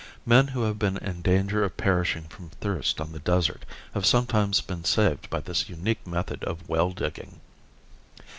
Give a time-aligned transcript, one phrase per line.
[0.25, 4.59] Men who have been in danger of perishing from thirst on the desert have sometimes
[4.59, 7.39] been saved by this unique method of well digging.